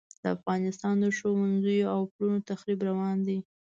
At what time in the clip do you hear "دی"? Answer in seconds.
3.27-3.37